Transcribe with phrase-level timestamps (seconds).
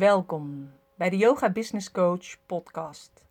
[0.00, 3.24] Welkom bij de Yoga Business Coach podcast.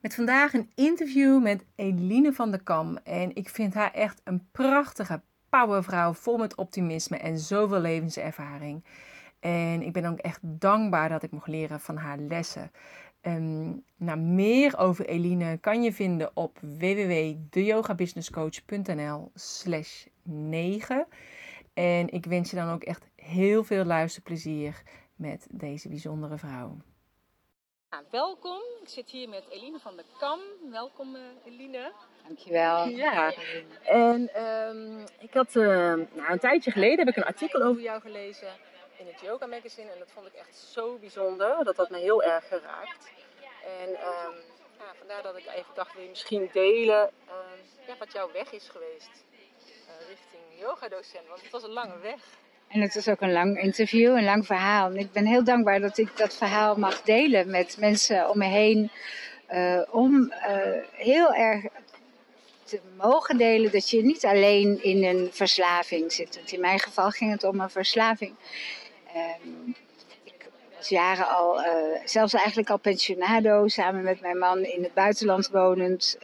[0.00, 2.96] Met vandaag een interview met Eline van der Kam.
[2.96, 8.84] En ik vind haar echt een prachtige powervrouw vol met optimisme en zoveel levenservaring.
[9.40, 12.70] En ik ben ook echt dankbaar dat ik mocht leren van haar lessen.
[13.22, 13.84] Um,
[14.36, 21.06] meer over Eline kan je vinden op www.deyogabusinesscoach.nl slash 9.
[21.76, 24.82] En ik wens je dan ook echt heel veel luisterplezier
[25.14, 26.76] met deze bijzondere vrouw.
[27.90, 28.60] Nou, welkom.
[28.82, 30.40] Ik zit hier met Eline van der Kam.
[30.70, 31.92] Welkom uh, Eline.
[32.26, 32.88] Dankjewel.
[32.88, 33.32] Ja,
[33.84, 38.00] en um, ik had uh, nou, een tijdje geleden heb ik een artikel over jou
[38.00, 38.48] gelezen
[38.98, 39.90] in het Yoga Magazine.
[39.90, 41.64] En dat vond ik echt zo bijzonder.
[41.64, 43.10] Dat had me heel erg geraakt.
[43.64, 44.34] En um,
[44.78, 48.52] ja, vandaar dat ik even dacht, wil je misschien delen um, ja, wat jouw weg
[48.52, 49.24] is geweest
[49.60, 51.26] uh, richting yogadocent.
[51.28, 52.20] Want het was een lange weg.
[52.68, 54.90] En het is ook een lang interview, een lang verhaal.
[54.90, 58.44] En ik ben heel dankbaar dat ik dat verhaal mag delen met mensen om me
[58.44, 58.90] heen.
[59.52, 60.58] Uh, om uh,
[60.92, 61.64] heel erg
[62.64, 66.36] te mogen delen dat je niet alleen in een verslaving zit.
[66.36, 68.34] Want in mijn geval ging het om een verslaving.
[69.44, 69.74] Um,
[70.24, 71.66] ik was jaren al, uh,
[72.04, 76.18] zelfs eigenlijk al pensionado, samen met mijn man in het buitenland wonend.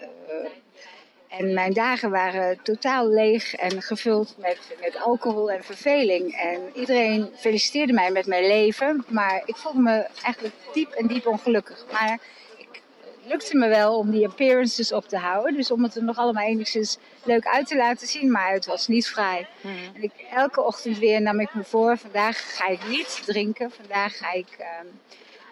[1.38, 6.34] En mijn dagen waren totaal leeg en gevuld met, met alcohol en verveling.
[6.34, 11.26] En iedereen feliciteerde mij met mijn leven, maar ik voelde me eigenlijk diep en diep
[11.26, 11.84] ongelukkig.
[11.92, 12.18] Maar
[12.58, 15.54] het lukte me wel om die appearances op te houden.
[15.54, 18.88] Dus om het er nog allemaal enigszins leuk uit te laten zien, maar het was
[18.88, 19.46] niet vrij.
[19.60, 19.72] Mm.
[19.94, 23.70] En ik, elke ochtend weer nam ik me voor, vandaag ga ik niet drinken.
[23.70, 24.66] Vandaag ga ik, uh,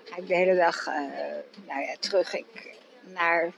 [0.04, 0.94] ga ik de hele dag uh,
[1.66, 2.76] nou ja, terug ik,
[3.14, 3.52] naar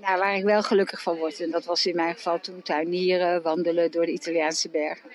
[0.00, 1.40] nou, waar ik wel gelukkig van word.
[1.40, 5.10] En dat was in mijn geval toen tuinieren, wandelen door de Italiaanse bergen.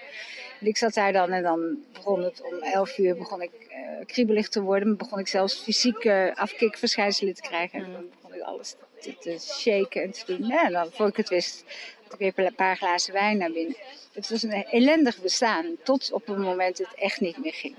[0.59, 4.05] En ik zat daar dan en dan begon het om 11 uur begon ik uh,
[4.05, 4.97] kriebelig te worden.
[4.97, 7.83] begon ik zelfs fysieke afkikverschijnselen te krijgen.
[7.83, 10.51] En dan begon ik alles te, te shaken en te doen.
[10.51, 11.63] En dan, voor ik het wist,
[12.03, 13.75] had ik weer een paar glazen wijn naar binnen.
[14.13, 17.75] Het was een ellendig bestaan, tot op het moment het echt niet meer ging.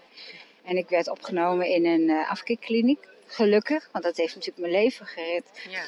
[0.64, 3.10] En ik werd opgenomen in een uh, afkikkliniek.
[3.26, 5.44] Gelukkig, want dat heeft natuurlijk mijn leven gered.
[5.70, 5.84] Ja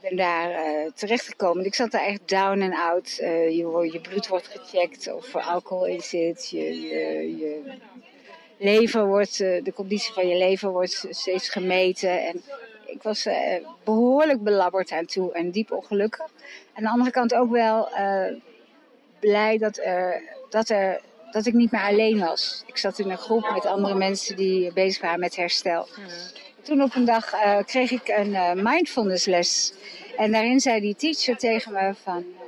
[0.00, 1.64] ben daar uh, terechtgekomen.
[1.64, 3.18] Ik zat daar echt down en out.
[3.20, 6.48] Uh, je, je, bloed wordt gecheckt of er alcohol in zit.
[6.50, 7.62] Je, je, je
[8.56, 12.26] lever wordt, uh, de conditie van je lever wordt steeds gemeten.
[12.26, 12.42] En
[12.86, 13.28] ik was
[13.84, 16.26] behoorlijk belabberd aan toe en diep ongelukkig.
[16.74, 17.88] Aan de andere kant ook wel
[19.20, 19.80] blij dat,
[20.50, 21.00] dat, er,
[21.30, 22.64] dat ik niet meer alleen was.
[22.66, 25.88] Ik zat in een groep met andere mensen die bezig waren met herstel.
[25.98, 26.06] Mm
[26.62, 29.72] toen op een dag uh, kreeg ik een uh, mindfulness les.
[30.16, 32.18] En daarin zei die teacher tegen me van...
[32.18, 32.38] Uh,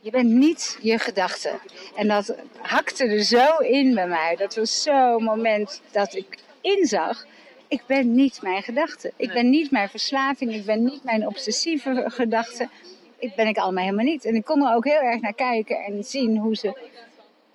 [0.00, 1.58] je bent niet je gedachten.
[1.96, 4.36] En dat hakte er zo in bij mij.
[4.36, 7.26] Dat was zo'n moment dat ik inzag...
[7.68, 9.12] Ik ben niet mijn gedachten.
[9.16, 10.54] Ik ben niet mijn verslaving.
[10.54, 12.70] Ik ben niet mijn obsessieve gedachten.
[13.18, 14.24] Ik ben ik allemaal helemaal niet.
[14.24, 16.78] En ik kon er ook heel erg naar kijken en zien hoe ze,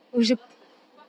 [0.10, 0.38] hoe ze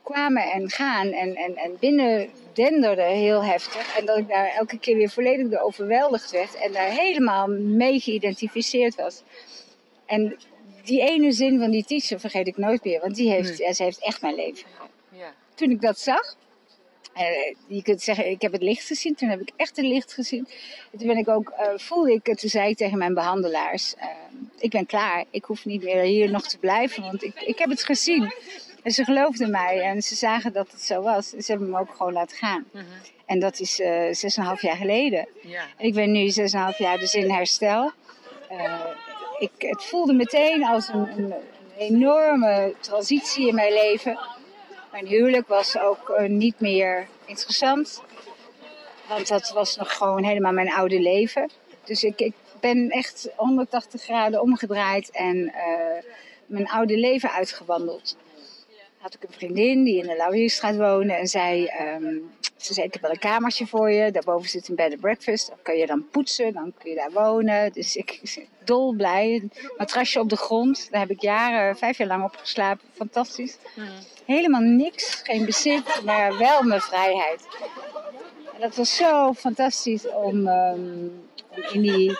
[0.03, 3.97] kwamen en gaan en, en, en binnen denderde heel heftig.
[3.97, 7.99] En dat ik daar elke keer weer volledig door overweldigd werd en daar helemaal mee
[7.99, 9.23] geïdentificeerd was.
[10.05, 10.37] En
[10.83, 13.73] die ene zin van die teacher vergeet ik nooit meer, want die heeft, nee.
[13.73, 14.89] ze heeft echt mijn leven gehad.
[15.09, 15.33] Ja.
[15.55, 16.35] Toen ik dat zag,
[17.17, 19.15] uh, je kunt zeggen, ik heb het licht gezien.
[19.15, 20.47] Toen heb ik echt het licht gezien.
[20.91, 24.05] En toen ben ik ook, uh, voelde ik, toen zei ik tegen mijn behandelaars, uh,
[24.57, 25.25] ik ben klaar.
[25.29, 28.33] Ik hoef niet meer hier nog te blijven, want ik, ik heb het gezien.
[28.83, 31.29] En ze geloofden mij en ze zagen dat het zo was.
[31.29, 32.65] Ze hebben me ook gewoon laten gaan.
[32.71, 32.87] Mm -hmm.
[33.25, 35.27] En dat is uh, zes en half jaar geleden.
[35.41, 35.63] Ja.
[35.77, 37.91] Ik ben nu zes en half jaar dus in herstel.
[38.51, 38.85] Uh,
[39.39, 41.33] ik, het voelde meteen als een, een,
[41.77, 44.19] enorme transitie in mijn leven.
[44.91, 48.03] Mijn huwelijk was ook uh, niet meer interessant.
[49.07, 51.49] Want dat was nog gewoon helemaal mijn oude leven.
[51.83, 55.53] Dus ik, ik ben echt 180 graden omgedraaid en
[56.45, 58.17] mijn oude leven uitgewandeld
[59.03, 61.13] had ik een vriendin die in de Laurierstraat woonde.
[61.13, 64.11] En zij, um, ze zei, ik heb wel een kamertje voor je.
[64.11, 65.47] Daarboven zit een bed and breakfast.
[65.47, 67.71] Dan kun je dan poetsen, dan kun je daar wonen.
[67.71, 69.33] Dus ik dol blij.
[69.33, 70.87] Een matrasje op de grond.
[70.91, 72.87] Daar heb ik jaren, vijf jaar lang op geslapen.
[72.91, 73.57] Fantastisch.
[73.75, 73.85] Mm.
[74.25, 77.47] Helemaal niks, geen bezit, maar wel mijn vrijheid.
[78.53, 82.17] En dat was zo fantastisch om, um, om in, die,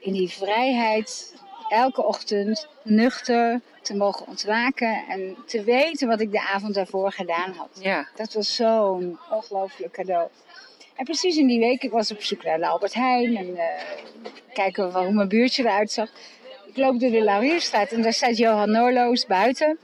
[0.00, 1.34] in die vrijheid
[1.68, 7.52] elke ochtend nuchter te mogen ontwaken en te weten wat ik de avond daarvoor gedaan
[7.52, 7.78] had.
[7.80, 8.08] Ja.
[8.14, 10.28] Dat was zo'n ongelooflijk cadeau.
[10.96, 13.62] En precies in die week, ik was op zoek naar de Albert Heijn en uh,
[14.52, 16.10] kijken hoe mijn buurtje eruit zag.
[16.66, 19.78] Ik loop door de Laurierstraat en daar staat Johan Noorloos buiten.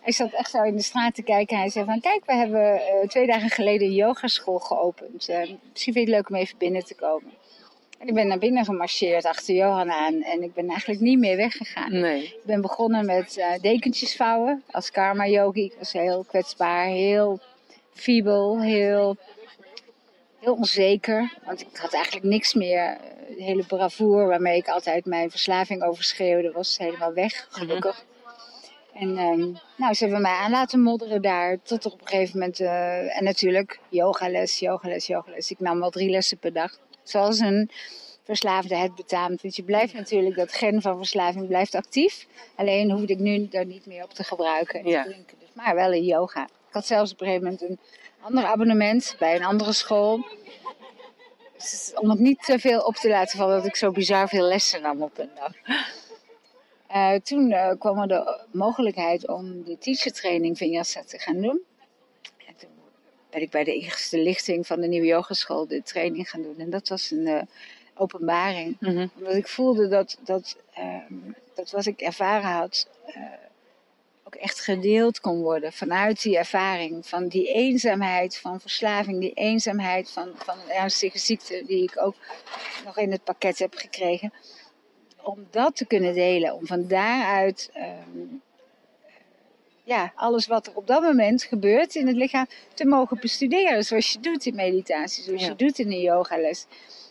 [0.00, 1.56] Hij zat echt zo in de straat te kijken.
[1.56, 5.28] En hij zei van, kijk, we hebben eh, twee dagen geleden een yogaschool geopend.
[5.28, 5.38] Uh,
[5.70, 7.32] misschien vind je het leuk om even binnen te komen.
[8.00, 10.22] En ik ben naar binnen gemarcheerd achter Johan aan.
[10.22, 12.00] En ik ben eigenlijk niet meer weggegaan.
[12.00, 12.24] Nee.
[12.24, 15.64] Ik ben begonnen met uh, dekentjes vouwen als karma yogi.
[15.64, 17.40] Ik was heel kwetsbaar, heel
[17.92, 19.16] fiebel, heel,
[20.38, 21.32] heel onzeker.
[21.44, 22.98] Want ik had eigenlijk niks meer.
[23.36, 28.04] De hele bravoure waarmee ik altijd mijn verslaving overschreeuwde was helemaal weg, gelukkig.
[28.94, 31.58] En um, nou, ze hebben mij aan laten modderen daar.
[31.62, 32.60] Tot op een gegeven moment.
[32.60, 35.50] Uh, en natuurlijk yogales, yogales, yogales.
[35.50, 36.78] Ik nam wel drie lessen per dag.
[37.10, 37.70] Zoals een
[38.24, 39.42] verslaafde het betaamt.
[39.42, 42.26] Want je blijft natuurlijk, dat gen van verslaving blijft actief.
[42.54, 45.02] Alleen hoefde ik nu daar niet meer op te gebruiken en Ja.
[45.02, 45.36] te drinken.
[45.38, 46.42] Dus, maar wel in yoga.
[46.44, 47.78] Ik had zelfs op een gegeven moment een
[48.20, 50.24] ander abonnement bij een andere school.
[51.56, 54.44] Dus om het niet te veel op te laten vallen dat ik zo bizar veel
[54.46, 55.52] lessen nam op een dag.
[56.86, 61.60] Eh, toen eh, kwam er de mogelijkheid om de teachertraining Vinyasa te gaan doen.
[63.30, 66.58] Ben ik bij de eerste lichting van de nieuwe yogaschool de training gaan doen.
[66.58, 67.42] En dat was een eh,
[67.94, 68.76] openbaring.
[68.80, 69.06] Mhm.
[69.18, 71.14] Omdat ik voelde dat, dat, ehm,
[71.54, 73.22] dat wat ik ervaren had eh,
[74.24, 75.72] ook echt gedeeld kon worden.
[75.72, 79.20] Vanuit die ervaring van die eenzaamheid van verslaving.
[79.20, 82.14] Die eenzaamheid van, van een ernstige ziekte die ik ook
[82.84, 84.32] nog in het pakket heb gekregen.
[85.22, 86.54] Om dat te kunnen delen.
[86.54, 88.26] Om van daaruit ehm,
[89.90, 93.84] ja, alles wat er op dat moment gebeurt in het lichaam te mogen bestuderen.
[93.84, 95.48] Zoals je doet in meditatie, zoals Ja.
[95.48, 96.66] je doet in een yogales.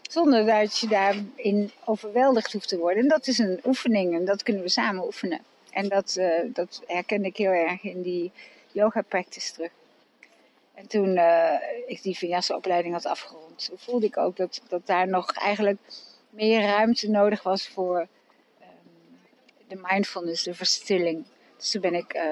[0.09, 3.03] Zonder dat je daarin overweldigd hoeft te worden.
[3.03, 5.41] En dat is een oefening en dat kunnen we samen oefenen.
[5.71, 8.31] En dat, eh, dat herkende ik heel erg in die
[8.71, 9.71] yoga practice terug.
[10.73, 11.53] En toen eh,
[11.87, 15.79] ik die vinyasa opleiding had afgerond, voelde ik ook dat, dat daar nog eigenlijk
[16.29, 18.07] meer ruimte nodig was voor
[18.59, 18.67] ehm,
[19.67, 21.25] de mindfulness, de verstilling.
[21.57, 22.23] Dus toen ben ik eh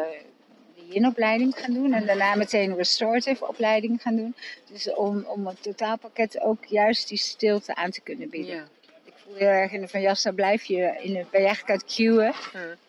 [0.90, 4.36] yin-opleiding gaan doen en daarna meteen een restorative opleiding gaan doen.
[4.72, 8.56] Dus om, om het totaalpakket ook juist die stilte aan te kunnen bieden.
[8.56, 8.68] Ja.
[9.06, 11.78] Ik voel heel erg in de Vinyasa blijf je, in de, ben je eigenlijk aan
[11.78, 12.34] het cueën.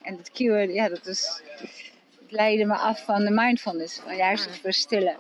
[0.03, 1.43] En het cueën, ja, dat is,
[2.21, 5.17] het leidde me af van de mindfulness, van juist het verstillen.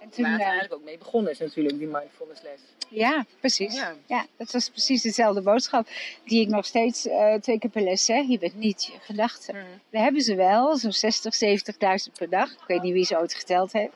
[0.00, 2.60] En toen, Waar het eh, eigenlijk ook mee begonnen is natuurlijk, die mindfulness les.
[2.94, 3.74] Ja, precies.
[3.74, 3.94] Ja.
[4.06, 4.26] Ja.
[4.36, 5.88] dat was precies dezelfde boodschap
[6.24, 8.26] die ik nog steeds eh, twee keer per les zeg.
[8.28, 9.54] Je bent niet je gedachten.
[9.54, 9.64] Mhm.
[9.90, 12.52] We hebben ze wel, zo'n 60, 70.000 per dag.
[12.52, 13.94] Ik weet niet wie ze ooit geteld heeft.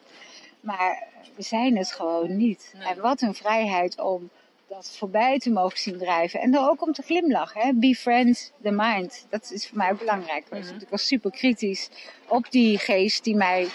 [0.61, 2.73] Maar we zijn het gewoon niet.
[2.79, 2.89] Nee.
[2.89, 4.31] En wat een vrijheid om
[4.69, 6.41] dat voorbij te mogen zien drijven.
[6.41, 7.61] En er ook om te glimlachen.
[7.61, 7.73] Hè?
[7.75, 9.27] Befriend the mind.
[9.29, 10.45] Dat is voor mij ook belangrijk.
[10.51, 10.67] Mhm.
[10.67, 11.89] Want Ik was super kritisch
[12.29, 13.69] op die geest die mij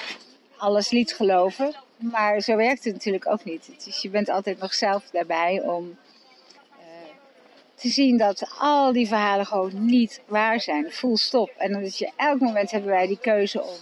[0.58, 1.76] alles liet geloven.
[2.12, 3.86] Maar zo werkt het natuurlijk ook niet.
[3.86, 5.98] Dus je bent altijd nog zelf daarbij om
[6.80, 6.86] eh,
[7.76, 10.92] te zien dat al die verhalen gewoon niet waar zijn.
[10.92, 11.50] Full stop.
[11.58, 13.78] En dat je elk moment hebben wij die keuze om,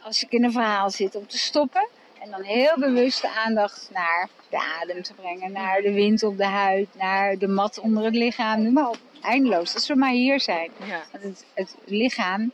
[0.00, 1.88] als ik in een verhaal zit, om te stoppen.
[2.20, 5.52] En dan heel bewust de aandacht naar de adem te brengen.
[5.52, 6.88] Naar de wind op de huid.
[6.94, 8.62] Naar de mat onder het lichaam.
[8.62, 8.98] Noem maar op.
[9.22, 9.72] Eindeloos.
[9.72, 10.70] Dat we maar hier zijn.
[10.84, 11.02] Ja.
[11.12, 12.52] Want het, het lichaam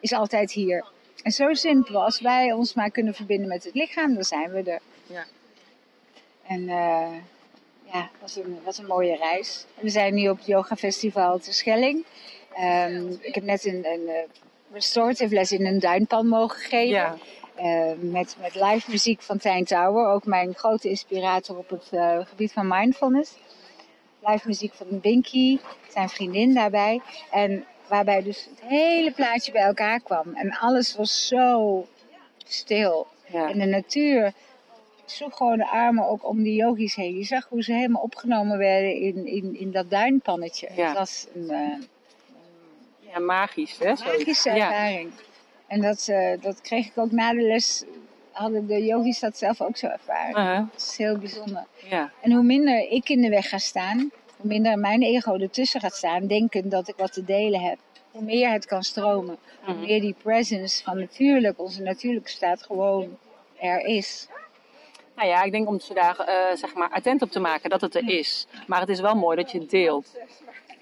[0.00, 0.84] is altijd hier.
[1.22, 4.62] En zo simpel, als wij ons maar kunnen verbinden met het lichaam, dan zijn we
[4.62, 4.80] er.
[5.06, 5.24] Ja.
[6.46, 7.12] En eh,
[7.92, 9.66] ja, wat een, wat een mooie reis.
[9.80, 12.04] We zijn nu op het Yoga Festival te Schelling.
[12.54, 14.22] Ehm, ik heb net een, een eh,
[14.72, 16.88] restorative les in een duinpan mogen geven.
[16.88, 17.16] Ja.
[17.54, 21.88] Eh, met, met live muziek van Tijn Tower, ook mijn grote inspirator op het
[22.28, 23.36] gebied van mindfulness.
[24.24, 27.00] Live muziek van Binky, zijn vriendin daarbij.
[27.30, 30.34] En waarbij dus het hele plaatje bij elkaar kwam.
[30.34, 31.86] En alles was zo
[32.44, 33.06] stil.
[33.26, 33.50] Ja.
[33.50, 34.32] En de natuur
[35.04, 37.16] sloeg gewoon de armen ook om die yogis heen.
[37.16, 40.68] Je zag hoe ze helemaal opgenomen werden in, in, in dat duinpannetje.
[40.74, 40.86] Ja.
[40.86, 41.78] Het was een eh,
[43.12, 43.92] ja, magisch, hè?
[43.92, 44.72] magische Ja.
[44.72, 45.10] ervaring.
[45.66, 47.84] En dat, eh, dat kreeg ik ook na de les.
[48.30, 50.30] Hadden de yogis dat zelf ook zo ervaren.
[50.30, 50.68] Uh-huh.
[50.72, 51.66] Dat is heel bijzonder.
[51.88, 52.12] Ja.
[52.20, 54.10] En hoe minder ik in de weg ga staan,
[54.42, 57.78] hoe minder mijn ego ertussen gaat staan, denken dat ik wat te delen heb,
[58.10, 59.38] hoe meer het kan stromen.
[59.64, 59.84] Hoe Mhm.
[59.84, 63.18] meer die presence van natuurlijk, onze natuurlijke staat gewoon
[63.60, 64.28] er is.
[65.16, 67.80] Nou ja, ik denk om ze daar eh, zeg maar attent op te maken dat
[67.80, 68.46] het er is.
[68.66, 70.06] Maar het is wel mooi dat je het deelt.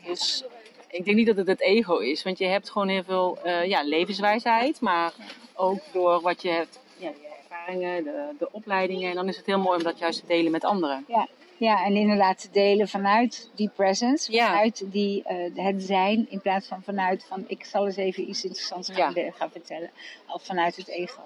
[0.07, 0.45] Dus
[0.89, 2.23] ik denk niet dat het het ego is.
[2.23, 4.81] Want je hebt gewoon heel veel eh, ja, levenswijsheid.
[4.81, 5.13] Maar
[5.55, 9.09] ook door wat je hebt, ja, je ervaringen, de, de opleidingen.
[9.11, 11.05] En dan is het heel mooi om dat juist te delen met anderen.
[11.09, 11.29] Ja,
[11.69, 14.47] en inderdaad te delen vanuit die presence, Ja.
[14.47, 18.45] vanuit die, eh, het zijn, in plaats van vanuit van ik zal eens even iets
[18.45, 19.11] interessants gaan, Ja.
[19.13, 19.91] de- gaan vertellen.
[20.29, 21.21] Of vanuit het ego.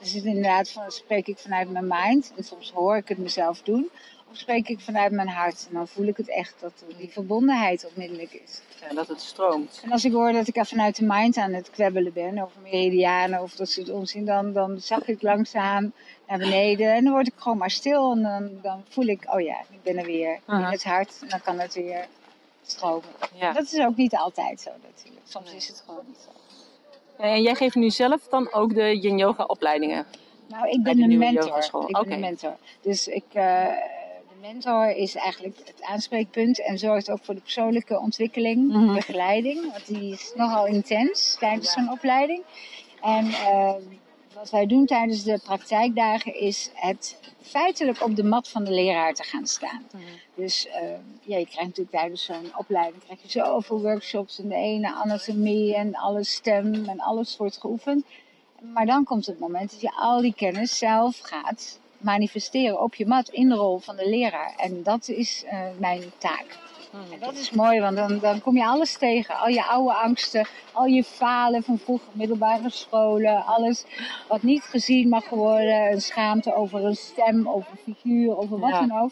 [0.00, 2.32] Dus het inderdaad van, spreek ik vanuit mijn mind.
[2.36, 3.90] En soms hoor ik het mezelf doen.
[4.30, 5.66] Of spreek ik vanuit mijn hart?
[5.68, 8.60] En dan voel ik het echt dat die verbondenheid onmiddellijk is.
[8.88, 9.80] Ja, dat het stroomt.
[9.84, 12.60] En als ik hoor dat ik er vanuit de mind aan het kwebbelen ben over
[12.62, 15.92] meridianen of dat soort onzin, dan, dan zag ik langzaam
[16.30, 19.40] naar beneden en dan word ik gewoon maar stil en dan, dan voel ik, oh
[19.40, 22.06] ja, ik ben er weer in het hart en dan kan het weer
[22.62, 23.08] stromen.
[23.34, 23.52] Ja.
[23.52, 25.26] Dat is ook niet altijd zo natuurlijk.
[25.28, 26.30] Soms is het gewoon niet zo.
[27.22, 30.06] En jij geeft nu zelf dan ook de yin yoga opleidingen.
[30.48, 31.58] Nou, ik ben een mentor.
[31.86, 32.56] Ik ben een mentor.
[32.80, 33.64] Dus ik, eh,
[34.28, 38.94] de mentor is eigenlijk het aanspreekpunt en zorgt ook voor de persoonlijke ontwikkeling, Mhm.
[38.94, 39.70] begeleiding.
[39.72, 41.82] Want die is nogal intens tijdens Ja.
[41.82, 42.42] zo'n opleiding.
[43.02, 43.74] En eh,
[44.40, 49.14] wat wij doen tijdens de praktijkdagen is het feitelijk op de mat van de leraar
[49.14, 49.86] te gaan staan.
[50.34, 50.82] Dus eh,
[51.22, 55.74] ja, je krijgt natuurlijk tijdens zo'n opleiding krijg je zoveel workshops en de ene anatomie
[55.74, 58.04] en alles stem en alles wordt geoefend.
[58.60, 63.06] Maar dan komt het moment dat je al die kennis zelf gaat manifesteren op je
[63.06, 64.54] mat in de rol van de leraar.
[64.56, 66.69] En dat is eh, mijn taak.
[66.92, 69.38] En dat is mooi, want dan, dan kom je alles tegen.
[69.38, 73.44] Al je oude angsten, al je falen van vroeger middelbare scholen.
[73.44, 73.84] Alles
[74.28, 75.92] wat niet gezien mag worden.
[75.92, 78.86] Een schaamte over een stem, over een figuur, over wat Ja.
[78.86, 79.10] dan ook.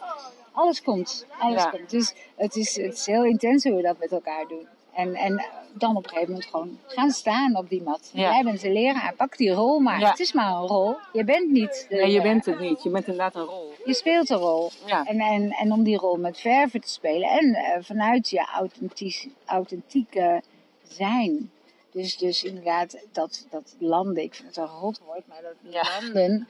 [0.52, 1.26] Alles komt.
[1.38, 1.70] Alles Ja.
[1.70, 1.90] komt.
[1.90, 4.66] Dus het is, het is heel intens hoe we dat met elkaar doen.
[4.94, 5.44] En, en
[5.80, 8.11] dan op een gegeven moment gewoon gaan staan op die mat.
[8.12, 8.30] Ja.
[8.32, 10.00] Jij bent de leraar, pak die rol maar.
[10.00, 10.11] Ja.
[10.11, 10.97] Het is maar een rol.
[11.12, 12.82] Je bent niet de Nee, je bent het niet.
[12.82, 13.73] Je bent inderdaad een rol.
[13.85, 14.70] Je speelt een rol.
[14.87, 15.06] Ja.
[15.06, 17.28] En, en, en om die rol met verven te spelen.
[17.28, 20.42] En eh, vanuit je authentisch, authentieke
[20.82, 21.50] zijn.
[21.92, 26.49] Dus, dus inderdaad, dat, dat landen, ik vind het een rot woord, maar dat landen.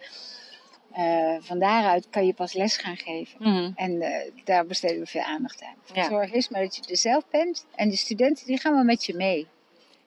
[0.98, 3.36] Eh, van daaruit kan je pas les gaan geven.
[3.38, 3.70] Mhm.
[3.74, 5.74] En eh, daar besteden we veel aandacht aan.
[5.92, 6.08] Ja.
[6.08, 7.66] Zorg is maar dat je er zelf bent.
[7.74, 9.46] En de studenten die gaan wel met je mee.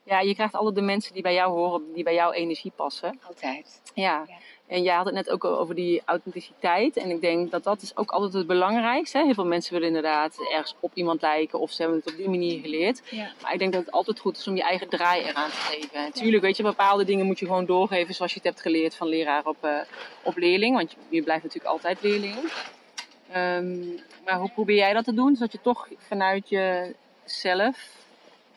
[0.04, 3.20] Ja, je krijgt altijd de mensen die bij jou horen, die bij jouw energie passen.
[3.28, 3.82] Altijd.
[3.94, 4.26] Ja.
[4.28, 4.36] Ja.
[4.72, 6.98] En jij had het net ook over die authenticiteit.
[6.98, 9.18] En ik denk dat dat is ook altijd het belangrijkste.
[9.18, 9.24] hè.
[9.24, 12.30] Heel veel mensen willen inderdaad ergens op iemand lijken of ze hebben het op die
[12.30, 13.02] manier geleerd.
[13.10, 13.32] Ja.
[13.42, 16.06] Maar ik denk dat het altijd goed is om je eigen draai eraan te geven.
[16.06, 18.96] En Tuurlijk, weet je, bepaalde dingen moet je gewoon doorgeven zoals je het hebt geleerd
[18.96, 19.80] van leraar op, eh,
[20.24, 20.76] op leerling.
[20.76, 22.36] Want je, je blijft natuurlijk altijd leerling.
[23.32, 23.80] Ehm,
[24.26, 25.36] maar hoe probeer jij dat te doen?
[25.36, 27.78] Zodat je toch vanuit jezelf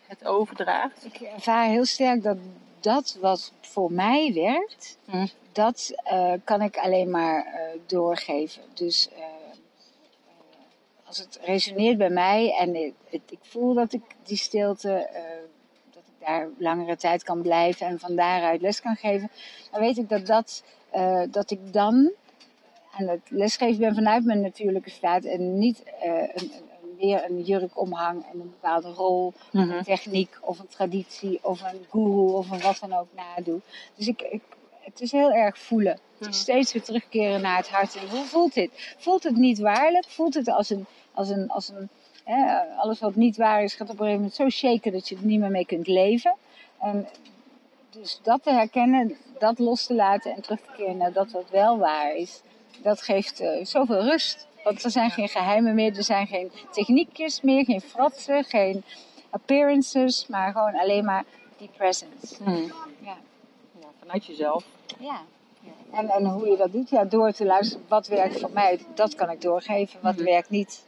[0.07, 1.05] het overdraagt.
[1.05, 2.37] Ik ervaar heel sterk dat
[2.85, 5.27] dat wat voor mij werkt, Hm.
[5.53, 8.63] dat eh, kan ik alleen maar eh, doorgeven.
[8.75, 9.25] Dus eh,
[11.05, 15.09] als het resoneert bij mij en ik, het- ik voel dat ik die stilte,
[15.93, 19.31] dat ik daar langere tijd kan blijven en van daaruit les kan geven,
[19.71, 20.63] dan weet ik dat, dat,
[21.31, 22.13] dat ik dan
[22.99, 26.53] aan het lesgeven ben vanuit mijn natuurlijke staat en niet een-
[27.05, 29.71] weer een jurk omhang en een bepaalde rol Mhm.
[29.71, 33.61] een techniek of een traditie of een guru of een wat dan ook nadoe.
[33.97, 34.43] Dus ik, ik,
[34.81, 35.99] het is heel erg voelen.
[36.19, 37.97] Het is steeds weer terugkeren naar het hart.
[37.97, 38.95] En hoe voelt dit?
[38.99, 40.05] Voelt het niet waarlijk?
[40.09, 41.89] Voelt het als een, als een, als een
[42.25, 45.17] hè, alles wat niet waar is, gaat op een gegeven moment zo shaken dat je
[45.17, 46.35] er niet meer mee kunt leven.
[46.81, 47.09] En
[47.91, 51.51] dus dat te herkennen, dat los te laten en terug te keren naar dat wat
[51.51, 52.41] wel waar is,
[52.83, 54.47] dat geeft eh, zoveel rust.
[54.65, 58.83] Want er zijn geen geheimen meer, er zijn geen techniekjes meer, geen fratsen, geen
[59.31, 61.25] appearances, maar gewoon alleen maar
[61.59, 62.43] die presence.
[62.43, 62.63] Mhm.
[63.01, 63.17] Ja.
[63.81, 64.65] Ja, vanuit jezelf.
[64.99, 65.21] ja.
[65.93, 69.15] En, en hoe je dat doet, ja, door te luisteren, wat werkt voor mij, dat
[69.15, 70.01] kan ik doorgeven.
[70.03, 70.25] Wat Mhm.
[70.25, 70.85] werkt niet,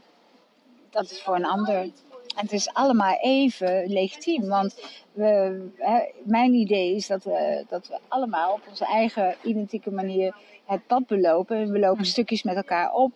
[0.91, 1.75] dat is voor een ander.
[1.75, 4.81] En het is allemaal even legitiem, want
[5.13, 10.35] we, hè, mijn idee is dat we, dat we allemaal op onze eigen identieke manier
[10.65, 11.57] het pad belopen.
[11.57, 12.07] En we lopen Mhm.
[12.11, 13.13] stukjes met elkaar op.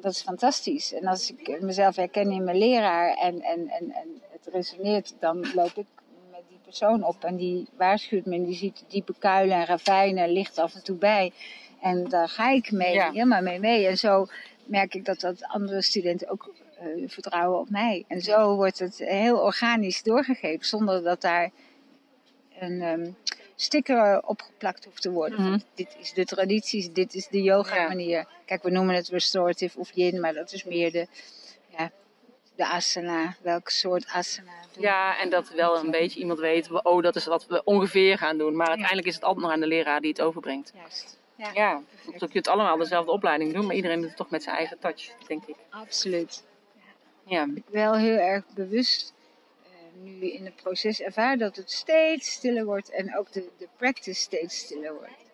[0.00, 0.92] Dat is fantastisch.
[0.92, 5.52] En als ik mezelf herken in mijn leraar en, en, en, en het resoneert, dan
[5.54, 5.86] loop ik
[6.30, 7.24] met die persoon op.
[7.24, 10.96] En die waarschuwt me en die ziet diepe kuilen en ravijnen, ligt af en toe
[10.96, 11.32] bij.
[11.80, 13.10] En daar ga ik mee, Ja.
[13.10, 13.86] helemaal mee mee.
[13.86, 14.26] En zo
[14.64, 18.04] merk ik dat, dat andere studenten ook eh, vertrouwen op mij.
[18.08, 21.50] En zo wordt het heel organisch doorgegeven, zonder dat daar
[22.58, 23.10] een ehm,
[23.56, 25.40] sticker opgeplakt hoeft te worden.
[25.42, 25.58] Mhm.
[25.74, 27.88] Dit is de tradities, dit is de yoga Ja.
[27.88, 28.26] manier.
[28.46, 31.06] Kijk, we noemen het restorative of yin, maar dat is meer de,
[31.68, 31.90] ja,
[32.56, 33.36] de asana.
[33.42, 37.24] Welke soort asana doen Ja, en dat wel een beetje iemand weet, oh, dat is
[37.26, 38.56] wat we ongeveer gaan doen.
[38.56, 40.72] Maar uiteindelijk is het altijd nog aan de leraar die het overbrengt.
[40.74, 41.18] Juist.
[41.36, 41.82] Ja, Ja,
[42.18, 44.78] dat je het allemaal dezelfde opleiding doen, maar iedereen doet het toch met zijn eigen
[44.78, 45.56] touch, denk ik.
[45.70, 46.44] absoluut.
[47.26, 49.13] Ja, Wel heel erg bewust
[50.02, 54.20] nu in het proces ervaar dat het steeds stiller wordt en ook de, de practice
[54.20, 55.24] steeds stiller wordt.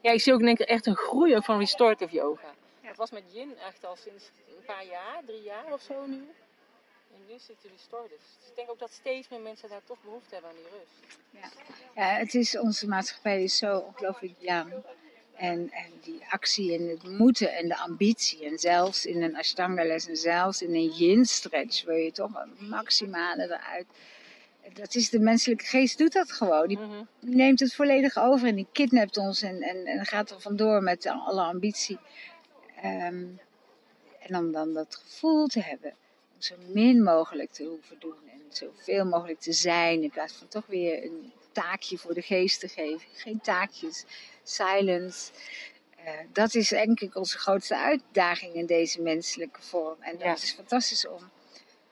[0.00, 2.54] ja ik zie ook denk ik echt een groei ook van restorative yoga.
[2.80, 6.28] Het was met Yin echt al sinds een paar jaar, drie jaar of zo nu.
[7.14, 8.20] En nu zit de restorative.
[8.38, 11.18] Dus ik denk ook dat steeds meer mensen daar toch behoefte hebben aan die rust.
[11.94, 14.72] Ja, het is, onze maatschappij is zo ongelooflijk jong.
[15.38, 18.44] En, en die actie en het moeten en de ambitie.
[18.44, 23.42] En zelfs in een Ashtanga-les en zelfs in een yin-stretch wil je toch een maximale
[23.42, 23.86] eruit.
[24.72, 26.68] Dat is de menselijke geest doet dat gewoon.
[26.68, 27.04] Die Mhm.
[27.20, 31.06] neemt het volledig over en die kidnapt ons en, en, en gaat er vandoor met
[31.06, 31.98] alle ambitie.
[32.82, 33.24] Ehm,
[34.18, 35.90] en om dan dat gevoel te hebben,
[36.34, 40.48] om zo min mogelijk te hoeven doen en zoveel mogelijk te zijn, in plaats van
[40.48, 43.08] toch weer een taakje voor de geest te geven.
[43.12, 44.04] Geen taakjes,
[44.48, 45.30] silence.
[45.96, 49.96] Eh, dat is denk ik onze grootste uitdaging in deze menselijke vorm.
[50.00, 51.30] En dat is fantastisch om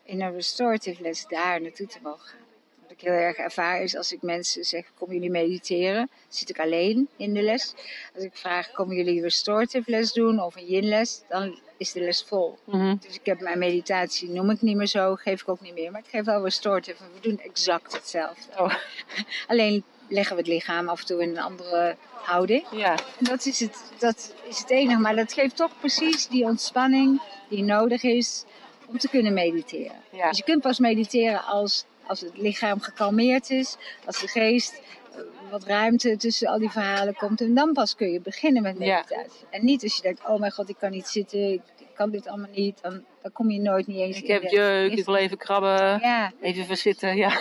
[0.04, 2.44] in een restorative les daar naartoe te mogen gaan.
[2.82, 6.10] Wat ik heel erg ervaar is als ik mensen zeg, komen jullie mediteren?
[6.28, 7.74] Zit ik alleen in de les.
[8.14, 11.22] Als ik vraag, komen jullie restorative les doen of een yin les?
[11.28, 12.58] Dan is de les vol.
[12.64, 12.96] Mhm.
[13.00, 15.90] Dus ik heb mijn meditatie, noem ik niet meer zo, geef ik ook niet meer.
[15.90, 18.58] Maar ik geef wel restorative en we doen exact hetzelfde.
[18.58, 18.74] Oh,
[19.46, 22.64] Alleen leggen we het lichaam af en toe in een andere houding.
[22.72, 22.90] ja.
[22.92, 24.98] En dat is het, dat is het enige.
[25.00, 28.44] Maar dat geeft toch precies die ontspanning die nodig is
[28.86, 29.96] om te kunnen mediteren.
[30.12, 30.28] Ja.
[30.28, 34.80] Dus je kunt pas mediteren als, als het lichaam gekalmeerd is, als de geest
[35.12, 35.20] eh,
[35.50, 37.40] wat ruimte tussen al die verhalen komt.
[37.40, 38.84] En dan pas kun je beginnen met Ja.
[38.96, 39.46] meditatie.
[39.50, 42.10] En niet als je denkt, oh mijn god, ik kan niet zitten, ik, ik kan
[42.10, 42.78] dit allemaal niet.
[42.82, 45.36] Dan, dan kom je nooit niet eens Ik in heb de- jeuk, ik wil even
[45.36, 45.98] krabben.
[46.00, 47.40] Ja, Even verzitten, ja.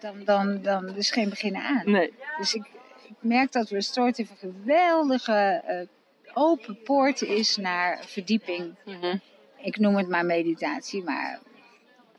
[0.00, 1.90] Dan, dan, dan is geen beginnen aan.
[1.90, 2.12] Nee.
[2.38, 2.64] Dus ik,
[3.08, 5.86] ik merk dat Restorative een geweldige eh,
[6.34, 8.74] open poort is naar verdieping.
[8.84, 9.16] Mhm.
[9.56, 11.40] Ik noem het maar meditatie, maar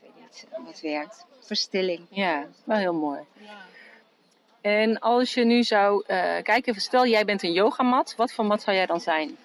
[0.00, 1.24] weet niet wat werkt.
[1.40, 2.06] Verstilling.
[2.10, 3.20] Ja, wel heel mooi.
[4.60, 8.62] En als je nu zou eh, kijken, stel jij bent een yogamat, wat voor mat
[8.62, 9.36] zou jij dan zijn?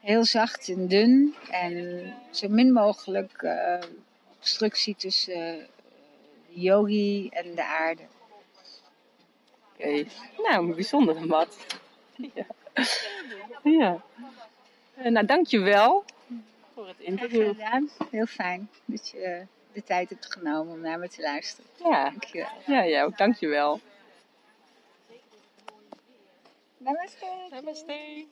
[0.00, 3.78] Heel zacht en dun en zo min mogelijk eh,
[4.36, 5.66] obstructie tussen
[6.50, 8.02] yogi en de aarde.
[9.74, 10.04] Oké,
[10.36, 11.56] nou, een bijzondere mat.
[12.34, 12.46] Ja.
[13.62, 14.02] ja.
[14.94, 16.04] Eh, nou, dankjewel
[16.74, 17.46] voor het interview.
[17.48, 17.90] gedaan.
[18.10, 21.70] Heel fijn dat je de tijd hebt genomen om naar me te luisteren.
[21.76, 22.48] Ja, Dankjewel.
[22.66, 23.80] ja, ja ook dankjewel.
[26.78, 27.26] Namaste.
[27.50, 28.26] Namaste.